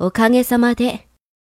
[0.00, 1.07] おかげさまで。